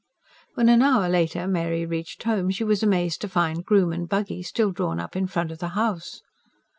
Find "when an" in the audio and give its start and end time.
0.55-0.81